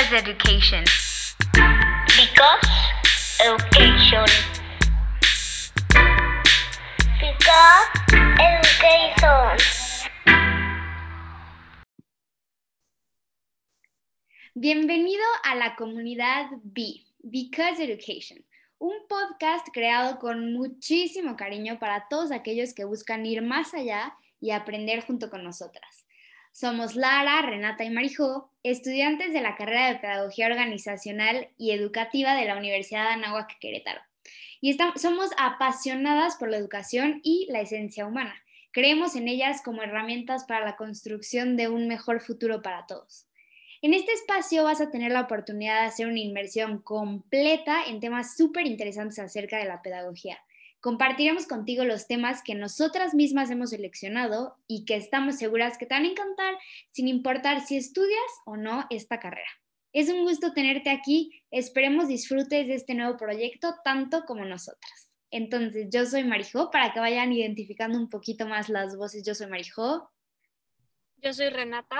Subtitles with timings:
[0.00, 0.84] Because education.
[2.16, 2.68] Because
[3.38, 4.24] education.
[7.20, 7.86] Because
[8.40, 9.58] education.
[14.54, 18.42] Bienvenido a la comunidad B, Because Education,
[18.78, 24.52] un podcast creado con muchísimo cariño para todos aquellos que buscan ir más allá y
[24.52, 25.99] aprender junto con nosotras.
[26.52, 32.44] Somos Lara, Renata y Marijó, estudiantes de la carrera de Pedagogía Organizacional y Educativa de
[32.44, 34.00] la Universidad de Anáhuac Querétaro.
[34.60, 38.34] Y somos apasionadas por la educación y la esencia humana.
[38.72, 43.26] Creemos en ellas como herramientas para la construcción de un mejor futuro para todos.
[43.82, 48.36] En este espacio vas a tener la oportunidad de hacer una inmersión completa en temas
[48.36, 50.38] súper interesantes acerca de la pedagogía.
[50.80, 55.94] Compartiremos contigo los temas que nosotras mismas hemos seleccionado y que estamos seguras que te
[55.94, 56.54] van a encantar
[56.90, 59.50] sin importar si estudias o no esta carrera.
[59.92, 61.42] Es un gusto tenerte aquí.
[61.50, 65.10] Esperemos disfrutes de este nuevo proyecto tanto como nosotras.
[65.30, 69.24] Entonces, yo soy Marijó, para que vayan identificando un poquito más las voces.
[69.24, 70.10] Yo soy Marijó.
[71.18, 71.98] Yo soy Renata.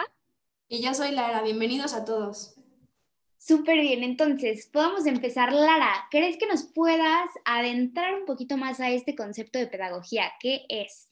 [0.69, 2.60] Y yo soy Lara, bienvenidos a todos.
[3.43, 5.51] Súper bien, entonces, podemos empezar.
[5.51, 10.31] Lara, ¿crees que nos puedas adentrar un poquito más a este concepto de pedagogía?
[10.39, 11.09] ¿Qué es?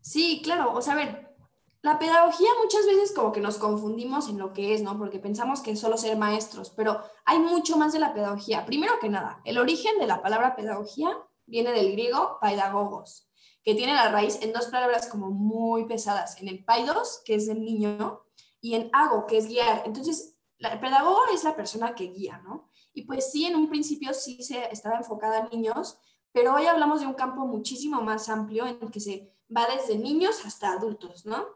[0.00, 1.36] Sí, claro, o sea, a ver,
[1.82, 4.96] la pedagogía muchas veces como que nos confundimos en lo que es, ¿no?
[4.96, 8.64] Porque pensamos que es solo ser maestros, pero hay mucho más de la pedagogía.
[8.64, 13.28] Primero que nada, el origen de la palabra pedagogía viene del griego pedagogos,
[13.62, 17.48] que tiene la raíz en dos palabras como muy pesadas, en el paidos, que es
[17.48, 18.22] el niño,
[18.62, 19.82] y en ago, que es guiar.
[19.84, 22.68] Entonces, el pedagogo es la persona que guía, ¿no?
[22.92, 25.98] Y pues sí, en un principio sí se estaba enfocada en niños,
[26.32, 29.98] pero hoy hablamos de un campo muchísimo más amplio en el que se va desde
[29.98, 31.46] niños hasta adultos, ¿no?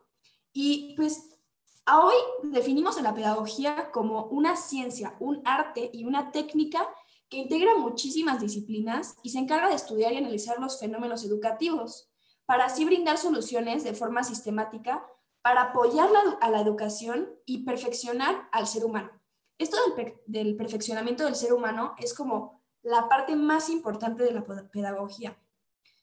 [0.53, 1.39] Y pues
[1.93, 6.87] hoy definimos a la pedagogía como una ciencia, un arte y una técnica
[7.29, 12.11] que integra muchísimas disciplinas y se encarga de estudiar y analizar los fenómenos educativos,
[12.45, 15.07] para así brindar soluciones de forma sistemática
[15.43, 16.09] para apoyar
[16.41, 19.11] a la educación y perfeccionar al ser humano.
[19.59, 19.77] Esto
[20.27, 25.39] del, perfeccionamiento del ser humano es como la parte más importante de la pedagogía.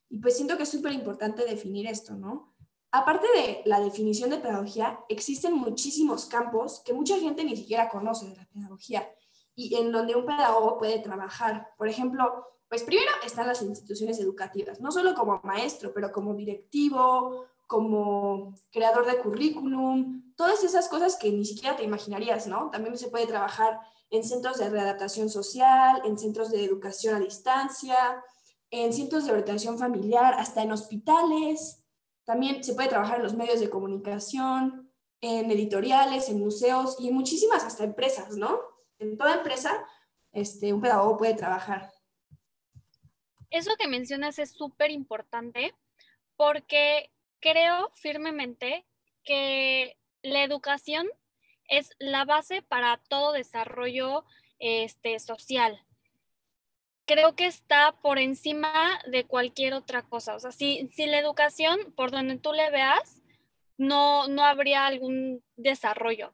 [0.10, 2.56] Y pues siento que es súper importante definir esto, ¿no?
[2.92, 8.28] Aparte de la definición de pedagogía, existen muchísimos campos que mucha gente ni siquiera conoce
[8.28, 9.08] de la pedagogía
[9.56, 11.70] y en donde un pedagogo puede trabajar.
[11.78, 17.46] Por ejemplo, pues primero están las instituciones educativas, no solo como maestro, pero como directivo,
[17.70, 22.72] como creador de currículum, todas esas cosas que ni siquiera te imaginarías, ¿no?
[22.72, 28.24] También se puede trabajar en centros de readaptación social, en centros de educación a distancia,
[28.72, 31.86] en centros de orientación familiar, hasta en hospitales.
[32.26, 34.92] También se puede trabajar en los medios de comunicación,
[35.22, 38.60] en editoriales, en museos y en muchísimas hasta empresas, ¿no?
[39.00, 39.86] en toda empresa
[40.32, 41.92] este, un pedagogo puede trabajar.
[43.50, 45.76] Eso que mencionas es súper importante
[46.36, 48.86] porque creo firmemente
[49.24, 51.08] que la educación
[51.68, 54.26] es la base para todo desarrollo
[54.60, 55.86] este, social.
[57.06, 60.36] Creo que está por encima de cualquier otra cosa.
[60.36, 63.22] O sea, si, si la educación, por donde tú le veas,
[63.78, 66.34] no, no habría algún desarrollo.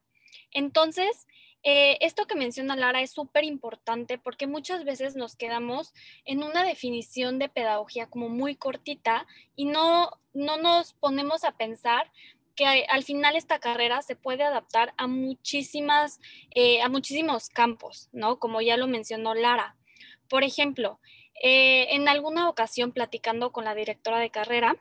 [0.52, 1.28] Entonces,
[1.68, 6.64] eh, esto que menciona Lara es súper importante porque muchas veces nos quedamos en una
[6.64, 12.12] definición de pedagogía como muy cortita y no, no nos ponemos a pensar
[12.56, 16.20] que al final esta carrera se puede adaptar a muchísimas,
[16.54, 18.38] eh, a muchísimos campos, ¿no?
[18.38, 19.76] Como ya lo mencionó Lara.
[20.30, 21.00] Por ejemplo,
[21.42, 24.78] eh, en alguna ocasión platicando con la directora de carrera,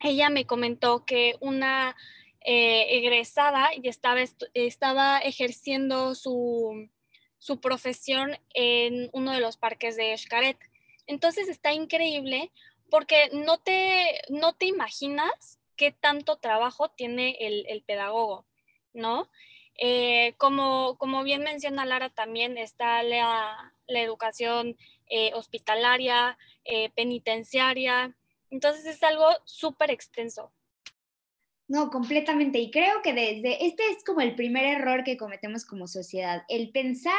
[0.00, 1.94] ella me comentó que una
[2.48, 4.20] eh, egresada y estaba,
[4.54, 6.88] estaba ejerciendo su,
[7.38, 10.56] su, profesión en uno de los parques de Xcaret.
[11.08, 12.52] Entonces está increíble
[12.88, 18.46] porque no te, no te imaginas qué tanto trabajo tiene el, el pedagogo,
[18.94, 19.28] ¿no?
[19.76, 24.76] Eh, como, como bien menciona Lara, también está la, la educación
[25.08, 26.38] eh, hospitalaria,
[26.94, 28.16] penitenciaria.
[28.50, 30.52] Entonces es algo súper extenso.
[31.68, 32.58] No, completamente.
[32.58, 36.70] Y creo que desde este es como el primer error que cometemos como sociedad, el
[36.70, 37.18] pensar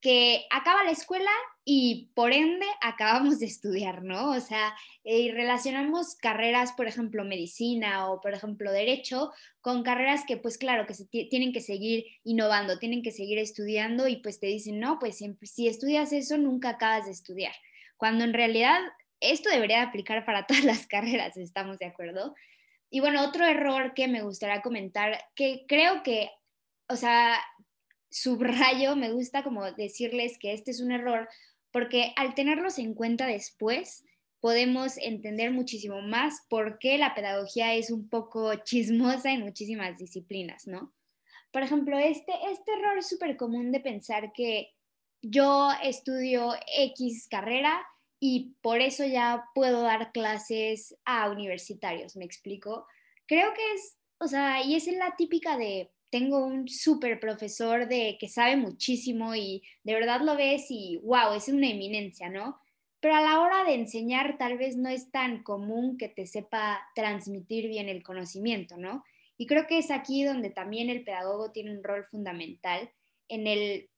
[0.00, 1.30] que acaba la escuela
[1.64, 4.30] y por ende acabamos de estudiar, ¿no?
[4.30, 10.36] O sea, y relacionamos carreras, por ejemplo, medicina o, por ejemplo, derecho, con carreras que,
[10.36, 14.46] pues claro, que se tienen que seguir innovando, tienen que seguir estudiando y pues te
[14.46, 17.54] dicen, no, pues si estudias eso, nunca acabas de estudiar.
[17.96, 18.78] Cuando en realidad
[19.20, 22.34] esto debería aplicar para todas las carreras, ¿estamos de acuerdo?
[22.90, 26.30] Y bueno, otro error que me gustaría comentar, que creo que,
[26.88, 27.38] o sea,
[28.10, 31.28] subrayo, me gusta como decirles que este es un error,
[31.72, 34.04] porque al tenerlos en cuenta después,
[34.40, 40.66] podemos entender muchísimo más por qué la pedagogía es un poco chismosa en muchísimas disciplinas,
[40.66, 40.94] ¿no?
[41.50, 44.72] Por ejemplo, este, este error súper común de pensar que
[45.22, 47.84] yo estudio X carrera
[48.18, 52.86] y por eso ya puedo dar clases a universitarios, ¿me explico?
[53.26, 58.16] Creo que es, o sea, y es la típica de, tengo un súper profesor de
[58.18, 62.58] que sabe muchísimo y de verdad lo ves y wow, es una eminencia, ¿no?
[63.00, 66.80] Pero a la hora de enseñar tal vez no es tan común que te sepa
[66.94, 69.04] transmitir bien el conocimiento, ¿no?
[69.36, 72.90] Y creo que es aquí donde también el pedagogo tiene un rol fundamental
[73.28, 73.90] en el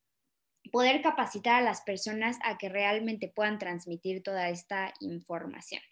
[0.70, 5.82] poder capacitar a las personas a que realmente puedan transmitir toda esta información.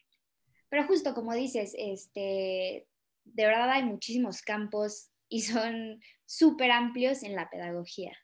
[0.69, 2.87] Pero justo como dices, este,
[3.25, 8.17] de verdad hay muchísimos campos y son súper amplios en la pedagogía.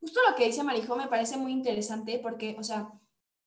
[0.00, 2.88] Justo lo que dice Marijo me parece muy interesante porque, o sea,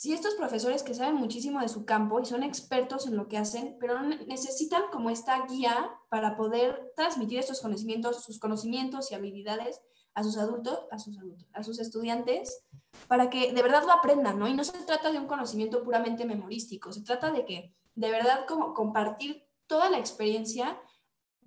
[0.02, 3.38] si estos profesores que saben muchísimo de su campo y son expertos en lo que
[3.38, 9.80] hacen, pero necesitan como esta guía para poder transmitir estos conocimientos, sus conocimientos y habilidades
[10.16, 12.66] a sus adultos, a sus adultos, a sus estudiantes,
[13.08, 14.48] para que de verdad lo aprendan, ¿no?
[14.48, 18.48] Y no se trata de un conocimiento puramente memorístico, se trata de que de verdad
[18.48, 20.82] como compartir toda la experiencia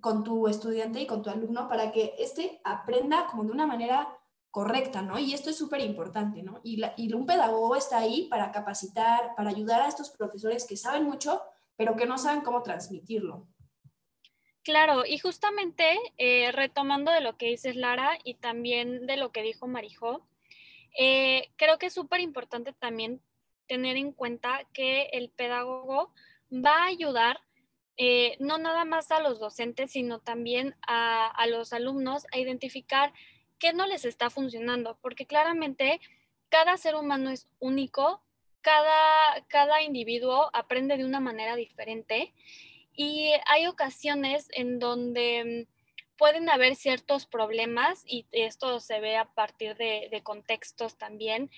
[0.00, 4.16] con tu estudiante y con tu alumno para que éste aprenda como de una manera
[4.54, 5.18] correcta, ¿no?
[5.18, 6.60] Y esto es súper importante, ¿no?
[6.62, 6.80] Y,
[7.12, 11.42] un pedagogo está ahí para capacitar, para ayudar a estos profesores que saben mucho,
[11.74, 13.48] pero que no saben cómo transmitirlo.
[14.62, 19.42] Claro, y justamente eh, retomando de lo que dices Lara y también de lo que
[19.42, 20.24] dijo Marijó,
[20.96, 23.20] eh, creo que es súper importante también
[23.66, 26.14] tener en cuenta que el pedagogo
[26.52, 27.40] va a ayudar
[27.96, 33.12] eh, no nada más a los docentes, sino también a, los alumnos a identificar
[33.58, 36.00] qué no les está funcionando, porque claramente
[36.48, 38.22] cada ser humano es único,
[38.60, 42.32] cada, cada individuo aprende de una manera diferente
[42.94, 49.26] y hay ocasiones en donde mm, pueden haber ciertos problemas y esto se ve a
[49.26, 51.50] partir de, contextos también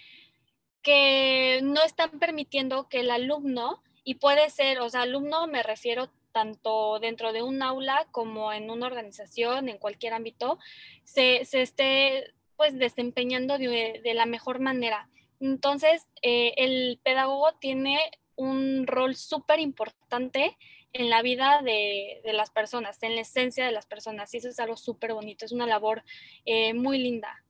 [0.82, 6.10] que no están permitiendo que el alumno, y puede ser, o sea, alumno me refiero
[6.36, 10.58] tanto dentro de un aula como en una organización, en cualquier ámbito,
[11.02, 15.08] se, esté pues desempeñando de, la mejor manera.
[15.40, 17.98] Entonces, eh, el pedagogo tiene
[18.34, 20.58] un rol súper importante
[20.92, 24.34] en la vida de, las personas, en la esencia de las personas.
[24.34, 26.04] Y eso es algo súper bonito, es una labor
[26.44, 27.42] eh, muy linda.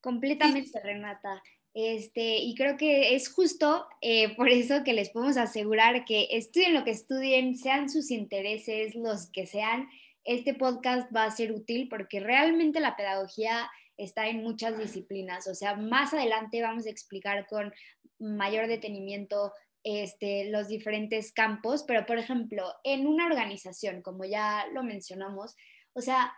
[0.00, 1.44] Completamente, Renata.
[1.78, 6.72] Este, y creo que es justo eh, por eso que les podemos asegurar que estudien
[6.72, 9.86] lo que estudien, sean sus intereses los que sean,
[10.24, 15.46] este podcast va a ser útil porque realmente la pedagogía está en muchas disciplinas.
[15.48, 17.74] O sea, más adelante vamos a explicar con
[18.18, 19.52] mayor detenimiento
[19.84, 25.54] este, los diferentes campos, pero por ejemplo, en una organización, como ya lo mencionamos,
[25.92, 26.32] o sea,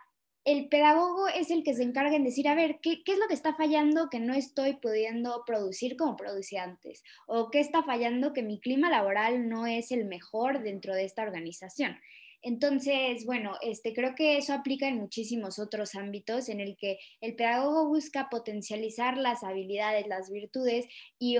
[0.45, 3.27] el pedagogo es el que se encarga en decir, a ver, ¿qué, ¿qué, es lo
[3.27, 7.03] que está fallando que no estoy pudiendo producir como producía antes?
[7.27, 11.23] ¿O qué está fallando que mi clima laboral no es el mejor dentro de esta
[11.23, 11.97] organización?
[12.41, 17.35] Entonces, bueno, este, creo que eso aplica en muchísimos otros ámbitos en el que el
[17.35, 20.87] pedagogo busca potencializar las habilidades, las virtudes
[21.19, 21.37] y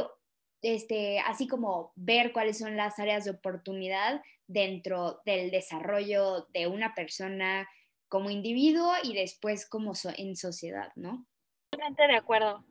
[0.61, 6.93] este, así como ver cuáles son las áreas de oportunidad dentro del desarrollo de una
[6.95, 7.67] persona
[8.09, 11.25] como individuo y después como en sociedad, ¿no?
[11.71, 12.65] Totalmente de acuerdo.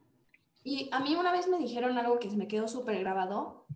[0.65, 3.67] Y a mí una vez me dijeron algo que se me quedó súper grabado,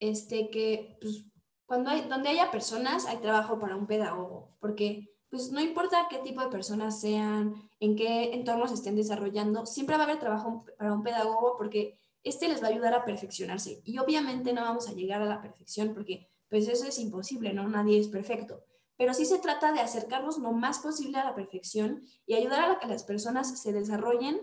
[0.00, 1.24] este, que pues,
[1.64, 6.18] cuando hay, donde haya personas hay trabajo para un pedagogo, porque pues no importa qué
[6.18, 10.92] tipo de personas sean, en qué entornos estén desarrollando, siempre va a haber trabajo para
[10.92, 13.80] un pedagogo porque este les va a ayudar a perfeccionarse.
[13.84, 17.66] Y obviamente no vamos a llegar a la perfección porque pues eso es imposible, ¿no?
[17.66, 18.62] Nadie es perfecto.
[19.02, 22.78] Pero sí se trata de acercarnos lo más posible a la perfección y ayudar a
[22.78, 24.40] que las personas se desarrollen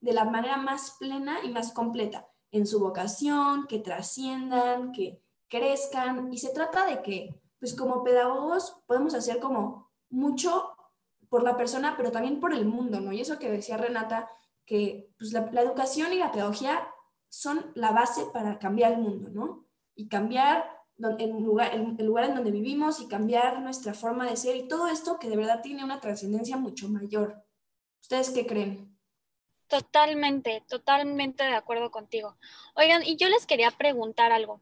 [0.00, 6.32] de la manera más plena y más completa en su vocación, que trasciendan, que crezcan.
[6.32, 10.72] Y se trata de que, pues como pedagogos, podemos hacer como mucho
[11.28, 13.12] por la persona, pero también por el mundo, ¿no?
[13.12, 14.28] Y eso que decía Renata,
[14.66, 16.88] que pues, la, la educación y la pedagogía
[17.28, 19.68] son la base para cambiar el mundo, ¿no?
[19.94, 20.81] Y cambiar
[21.18, 24.88] el lugar, el lugar en donde vivimos y cambiar nuestra forma de ser y todo
[24.88, 27.44] esto que de verdad tiene una trascendencia mucho mayor.
[28.00, 28.92] ¿Ustedes qué creen?
[29.72, 32.36] Totalmente, totalmente de acuerdo contigo.
[32.74, 34.60] Oigan, y yo les quería preguntar algo.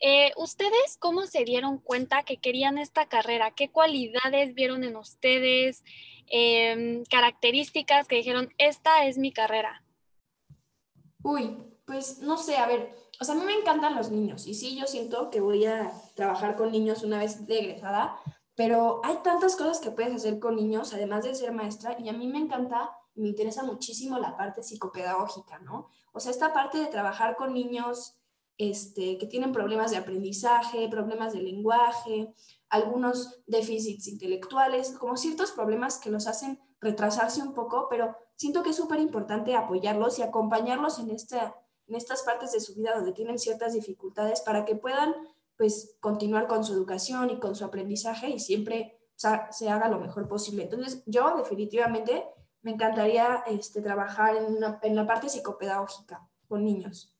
[0.00, 3.52] Eh, ¿Ustedes cómo se dieron cuenta que querían esta carrera?
[3.52, 5.84] ¿Qué cualidades vieron en ustedes?
[6.26, 9.84] Em, características que dijeron, esta es mi carrera.
[11.22, 14.54] Uy, pues no sé, a ver, o sea, a mí me encantan los niños y
[14.54, 18.16] sí, yo siento que voy a trabajar con niños una vez de egresada,
[18.54, 22.12] pero hay tantas cosas que puedes hacer con niños, además de ser maestra, y a
[22.12, 25.90] mí me encanta me interesa muchísimo la parte psicopedagógica, ¿no?
[26.12, 28.14] O sea, esta parte de trabajar con niños
[28.56, 32.32] este, que tienen problemas de aprendizaje, problemas de lenguaje,
[32.68, 38.70] algunos déficits intelectuales, como ciertos problemas que los hacen retrasarse un poco, pero siento que
[38.70, 41.56] es súper importante apoyarlos y acompañarlos en, esta,
[41.88, 45.14] en estas partes de su vida donde tienen ciertas dificultades para que puedan
[45.56, 50.28] pues continuar con su educación y con su aprendizaje y siempre se haga lo mejor
[50.28, 50.62] posible.
[50.62, 52.24] Entonces, yo definitivamente
[52.62, 57.16] me encantaría este, trabajar en, en la parte psicopedagógica con niños.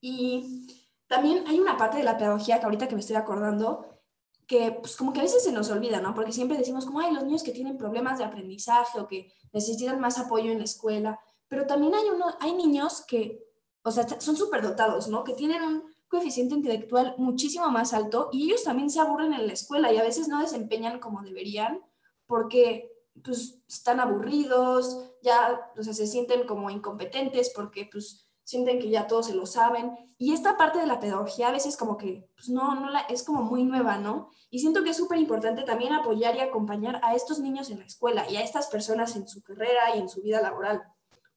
[0.00, 0.66] Y
[1.06, 4.00] también hay una parte de la pedagogía que ahorita que me estoy acordando,
[4.46, 6.14] que pues como que a veces se nos olvida, ¿no?
[6.14, 10.00] Porque siempre decimos como, hay los niños que tienen problemas de aprendizaje o que necesitan
[10.00, 13.46] más apoyo en la escuela, pero también hay, uno, hay niños que,
[13.84, 15.24] o sea, son súper dotados, ¿no?
[15.24, 19.52] Que tienen un coeficiente intelectual muchísimo más alto y ellos también se aburren en la
[19.52, 21.80] escuela y a veces no desempeñan como deberían
[22.26, 28.90] porque pues están aburridos, ya, o sea, se sienten como incompetentes porque pues sienten que
[28.90, 29.92] ya todos se lo saben.
[30.18, 33.22] Y esta parte de la pedagogía a veces como que, pues no, no la, es
[33.22, 34.30] como muy nueva, ¿no?
[34.50, 37.86] Y siento que es súper importante también apoyar y acompañar a estos niños en la
[37.86, 40.82] escuela y a estas personas en su carrera y en su vida laboral.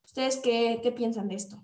[0.04, 1.64] ¿Ustedes qué, qué piensan de esto?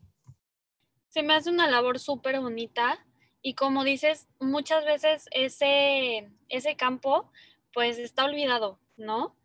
[1.11, 3.05] Se me hace una labor súper bonita
[3.43, 7.29] y como dices, muchas veces ese, ese campo
[7.73, 9.35] pues está olvidado, ¿no?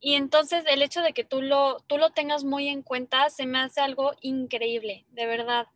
[0.00, 3.46] Y entonces el hecho de que tú lo, tú lo tengas muy en cuenta se
[3.46, 5.66] me hace algo increíble, de verdad.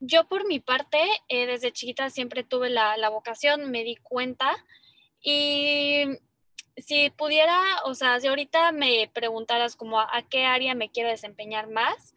[0.00, 0.98] Yo por mi parte,
[1.28, 4.50] eh, desde chiquita siempre tuve la, la, vocación, me di cuenta
[5.20, 6.06] y
[6.76, 11.68] si pudiera, o sea, si ahorita me preguntaras como a, qué área me quiero desempeñar
[11.68, 12.14] más,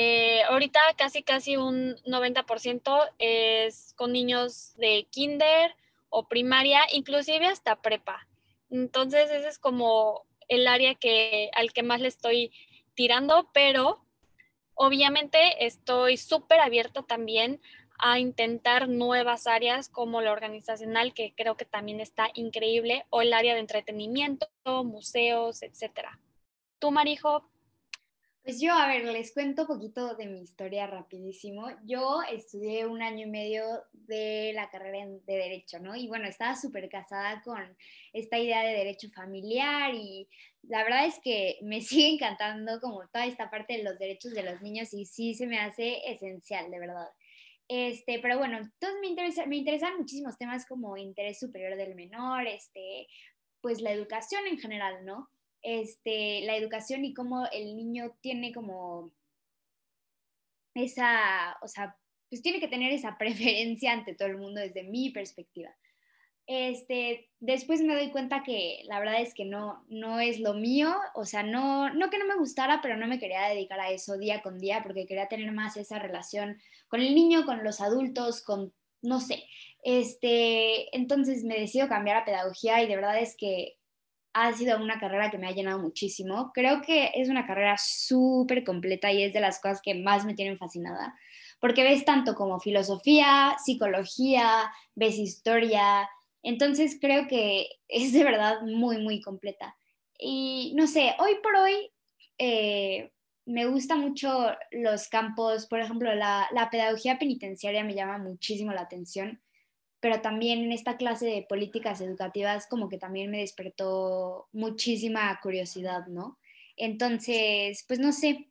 [0.00, 5.74] eh, ahorita casi casi un 90% es con niños de kinder
[6.08, 8.28] o primaria, inclusive hasta prepa.
[8.70, 12.52] Entonces, ese es como el área que, al que más le estoy
[12.94, 14.06] tirando, pero
[14.74, 17.60] obviamente estoy súper abierta también
[17.98, 23.32] a intentar nuevas áreas como la organizacional, que creo que también está increíble, o el
[23.32, 24.46] área de entretenimiento,
[24.84, 26.20] museos, etcétera.
[26.78, 27.50] ¿Tú, Marijo?
[28.48, 31.66] Pues yo, a ver, les cuento un poquito de mi historia rapidísimo.
[31.84, 33.62] Yo estudié un año y medio
[33.92, 35.94] de la carrera de Derecho, ¿no?
[35.94, 37.76] Y bueno, estaba súper casada con
[38.14, 40.26] esta idea de derecho familiar y
[40.62, 44.42] la verdad es que me sigue encantando como toda esta parte de los derechos de
[44.42, 47.08] los niños y sí se me hace esencial, de verdad.
[47.68, 52.46] Este, pero bueno, entonces me, interesa, me interesan muchísimos temas como interés superior del menor,
[52.46, 53.08] este,
[53.60, 55.28] pues la educación en general, ¿no?
[55.62, 59.12] Este, la educación y cómo el niño tiene como
[60.74, 61.96] esa, o sea,
[62.28, 65.70] pues tiene que tener esa preferencia ante todo el mundo desde mi perspectiva.
[66.46, 70.94] Este, después me doy cuenta que la verdad es que no, no es lo mío,
[71.14, 74.16] o sea, no, no que no me gustara, pero no me quería dedicar a eso
[74.16, 78.42] día con día porque quería tener más esa relación con el niño, con los adultos,
[78.42, 78.72] con,
[79.02, 79.44] no sé,
[79.82, 83.77] este, entonces me decido cambiar a pedagogía y de verdad es que
[84.32, 86.52] ha sido una carrera que me ha llenado muchísimo.
[86.54, 90.34] Creo que es una carrera súper completa y es de las cosas que más me
[90.34, 91.14] tienen fascinada,
[91.60, 96.08] porque ves tanto como filosofía, psicología, ves historia,
[96.42, 99.76] entonces creo que es de verdad muy, muy completa.
[100.18, 101.92] Y no sé, hoy por hoy
[102.38, 103.12] eh,
[103.46, 108.82] me gustan mucho los campos, por ejemplo, la, la pedagogía penitenciaria me llama muchísimo la
[108.82, 109.40] atención
[110.00, 116.06] pero también en esta clase de políticas educativas como que también me despertó muchísima curiosidad,
[116.06, 116.38] ¿no?
[116.76, 118.48] Entonces, pues no sé,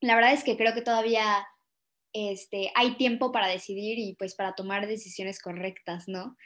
[0.00, 1.46] la verdad es que creo que todavía
[2.12, 6.36] este, hay tiempo para decidir y pues para tomar decisiones correctas, ¿no?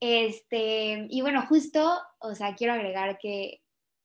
[0.00, 3.62] Este, y bueno, justo, o sea, quiero agregar que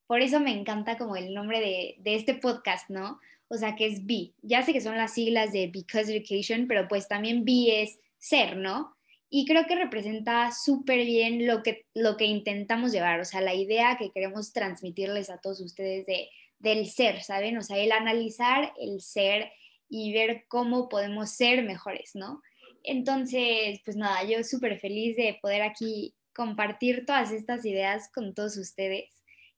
[0.08, 3.20] por eso me encanta como el nombre de, de este podcast, ¿no?
[3.50, 4.34] O sea, que es B.
[4.42, 8.56] Ya sé que son las siglas de Because Education, pero pues también B es ser,
[8.56, 8.96] ¿no?
[9.30, 13.54] Y creo que representa súper bien lo que, lo que intentamos llevar, o sea, la
[13.54, 17.58] idea que queremos transmitirles a todos ustedes de, del ser, ¿saben?
[17.58, 19.52] O sea, el analizar el ser
[19.88, 22.42] y ver cómo podemos ser mejores, ¿no?
[22.84, 28.58] Entonces, pues nada, yo súper feliz de poder aquí compartir todas estas ideas con todos
[28.58, 29.10] ustedes.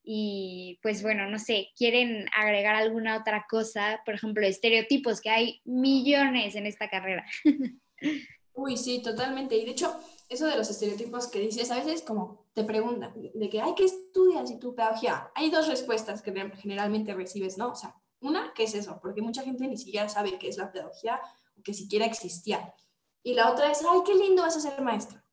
[0.04, 4.02] Y pues bueno, no sé, ¿quieren agregar alguna otra cosa?
[4.04, 7.26] Por ejemplo, estereotipos, que hay millones en esta carrera.
[8.54, 9.56] Uy, sí, totalmente.
[9.56, 9.96] Y de hecho,
[10.30, 13.86] eso de los estereotipos que dices, a veces como te preguntan de que, hay ¿qué
[13.86, 15.32] estudias y tu pedagogía?
[15.36, 17.72] Hay dos respuestas que generalmente recibes, ¿no?
[17.72, 19.00] O sea, una, ¿qué es eso?
[19.02, 21.20] Porque mucha gente ni siquiera sabe qué es la pedagogía
[21.58, 22.74] o que siquiera existía.
[23.24, 25.24] Y la otra es, ay, qué lindo vas a ser maestra.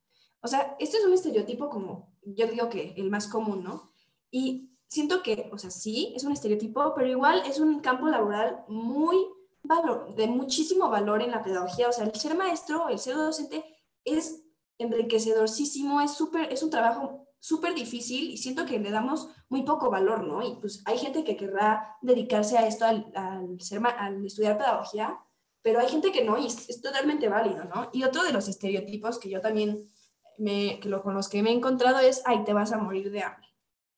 [0.41, 3.91] O sea, esto es un estereotipo como, yo digo que el más común, ¿no?
[4.31, 8.65] Y siento que, o sea, sí, es un estereotipo, pero igual es un campo laboral
[8.69, 9.17] muy
[9.69, 11.89] valor, de muchísimo valor en la pedagogía.
[11.89, 13.65] O sea, el ser maestro, el ser docente
[14.05, 14.43] es
[14.79, 19.91] enriquecedorcísimo, es, súper, es un trabajo súper difícil y siento que le damos muy poco
[19.91, 20.43] valor, ¿no?
[20.43, 25.19] Y pues hay gente que querrá dedicarse a esto, al, al, ser, al estudiar pedagogía,
[25.63, 27.91] pero hay gente que no y es, totalmente válido, ¿no?
[27.93, 29.89] Y otro de los estereotipos que yo también
[30.39, 33.11] me, que lo, con los que me he encontrado es, ay, te vas a morir
[33.11, 33.49] de hambre,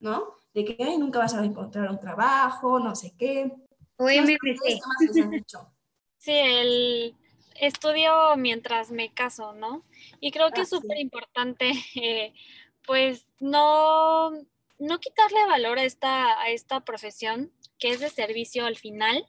[0.01, 0.35] ¿no?
[0.53, 3.55] De que ay, nunca vas a encontrar un trabajo, no sé qué.
[4.01, 5.73] O.
[6.19, 7.15] Sí, el
[7.55, 9.85] estudio mientras me caso, ¿no?
[10.21, 12.33] Y creo que es súper importante, eh,
[12.87, 14.31] pues, no,
[14.79, 19.27] no quitarle valor a esta, a esta profesión que es de servicio al final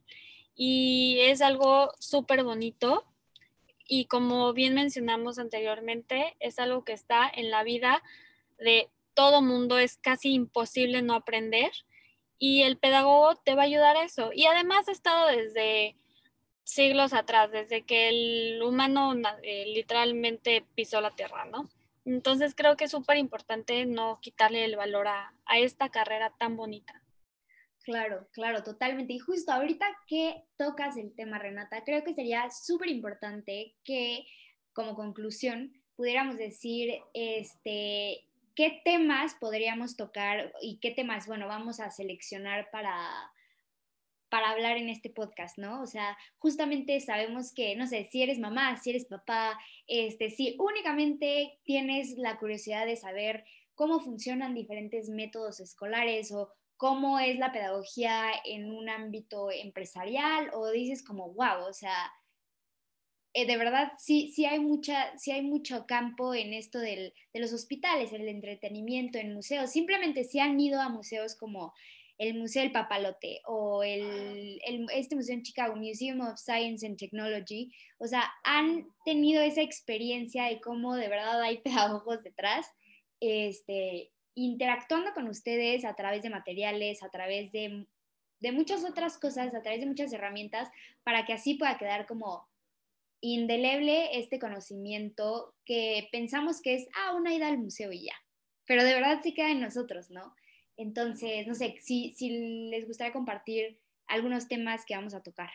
[0.56, 3.06] y es algo súper bonito
[3.88, 8.02] y como bien mencionamos anteriormente, es algo que está en la vida
[8.58, 11.72] de todo mundo, es casi imposible no aprender
[12.44, 14.32] y el pedagogo te va a ayudar a eso.
[14.34, 15.96] Y además ha estado desde
[16.64, 21.70] siglos atrás, desde que el humano eh, literalmente pisó la tierra, ¿no?
[22.04, 26.58] Entonces creo que es súper importante no quitarle el valor a, a esta carrera tan
[26.58, 27.04] bonita.
[27.84, 29.14] Claro, claro, totalmente.
[29.14, 34.26] Y justo ahorita que tocas el tema, Renata, creo que sería súper importante que
[34.74, 41.92] como conclusión pudiéramos decir, este, qué temas podríamos tocar y qué temas, bueno, vamos a
[41.92, 42.96] seleccionar para,
[44.30, 45.82] para hablar en este podcast, ¿no?
[45.82, 50.56] O sea, justamente sabemos que, no sé, si eres mamá, si eres papá, este, si
[50.60, 53.44] únicamente tienes la curiosidad de saber
[53.76, 60.70] cómo funcionan diferentes métodos escolares o cómo es la pedagogía en un ámbito empresarial o
[60.72, 62.12] dices como, wow, o sea,
[63.34, 67.40] eh, de verdad sí, sí, hay mucha, sí hay mucho campo en esto del, de
[67.40, 69.72] los hospitales, el entretenimiento, en museos.
[69.72, 71.74] Simplemente si han ido a museos como
[72.18, 76.98] el Museo del Papalote o el, el, este museo en Chicago, Museum of Science and
[76.98, 82.68] Technology, o sea, han tenido esa experiencia de cómo de verdad hay pedagogos detrás,
[83.22, 87.88] este, interactuando con ustedes a través de materiales, a través de,
[88.40, 90.70] de muchas otras cosas, a través de muchas herramientas,
[91.04, 92.51] para que así pueda quedar como
[93.22, 98.16] indeleble este conocimiento que pensamos que es, ah, una ida al museo y ya.
[98.66, 100.36] Pero de verdad sí queda en nosotros, ¿no?
[100.76, 105.50] Entonces, no sé, si, si les gustaría compartir algunos temas que vamos a tocar.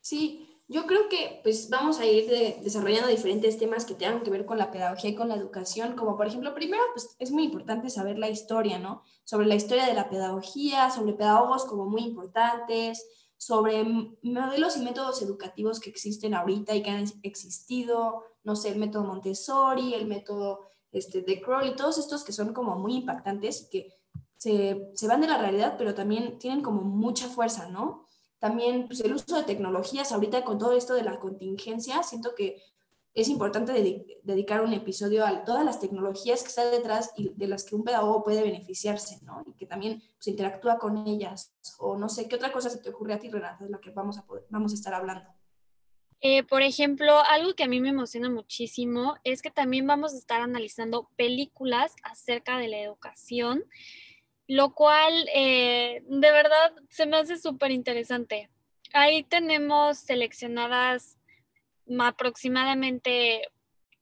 [0.00, 2.30] Sí, yo creo que pues vamos a ir
[2.62, 6.16] desarrollando diferentes temas que tengan que ver con la pedagogía y con la educación, como
[6.16, 9.02] por ejemplo, primero, pues es muy importante saber la historia, ¿no?
[9.24, 13.04] Sobre la historia de la pedagogía, sobre pedagogos como muy importantes,
[13.40, 13.82] sobre
[14.22, 19.04] modelos y métodos educativos que existen ahorita y que han existido, no sé, el método
[19.04, 23.94] Montessori, el método este, de Crowley, todos estos que son como muy impactantes y que
[24.36, 28.06] se, se, van de la realidad, pero también tienen como mucha fuerza, ¿no?
[28.38, 32.62] También pues, el uso de tecnologías, ahorita con todo esto de la contingencia, siento que
[33.12, 33.72] es importante
[34.22, 37.82] dedicar un episodio a todas las tecnologías que están detrás y de las que un
[37.82, 39.42] pedagogo puede beneficiarse, ¿no?
[39.46, 41.52] Y que también pues, interactúa con ellas.
[41.78, 43.90] O no sé, ¿qué otra cosa se te ocurre a ti, Renata, de la que
[43.90, 45.28] vamos a, vamos a estar hablando?
[46.20, 50.18] Eh, por ejemplo, algo que a mí me emociona muchísimo es que también vamos a
[50.18, 53.64] estar analizando películas acerca de la educación,
[54.46, 58.50] lo cual eh, de verdad se me hace súper interesante.
[58.92, 61.19] Ahí tenemos seleccionadas
[61.98, 63.48] aproximadamente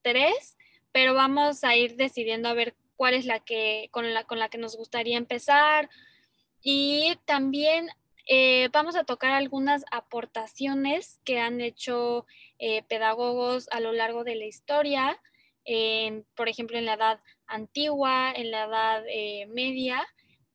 [0.03, 0.57] tres,
[0.93, 4.49] pero vamos a ir decidiendo a ver cuál es la que con la, con la
[4.49, 5.89] que nos gustaría empezar.
[6.61, 7.89] Y también
[8.27, 12.27] eh, vamos a tocar algunas aportaciones que han hecho
[12.59, 15.21] eh, pedagogos a lo largo de la historia,
[16.35, 20.07] por ejemplo, en la edad antigua, en la edad eh, media.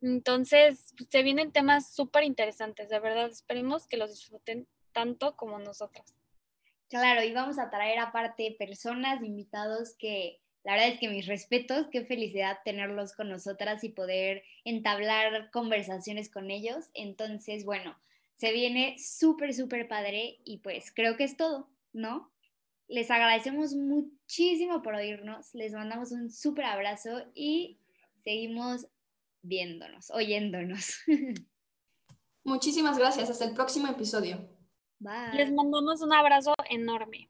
[0.01, 6.15] Entonces, se vienen temas súper interesantes, de verdad, esperemos que los disfruten tanto como nosotros.
[6.93, 11.87] Claro, y vamos a traer aparte personas, invitados que la verdad es que mis respetos,
[11.91, 16.91] qué felicidad tenerlos con nosotras y poder entablar conversaciones con ellos.
[16.93, 17.97] Entonces, bueno,
[18.35, 22.31] se viene súper, súper padre y pues creo que es todo, ¿no?
[22.87, 27.79] Les agradecemos muchísimo por oírnos, les mandamos un súper abrazo y
[28.23, 28.85] seguimos
[29.41, 30.99] viéndonos, oyéndonos.
[32.43, 34.47] Muchísimas gracias, hasta el próximo episodio.
[35.33, 37.29] Les mandamos un abrazo enorme.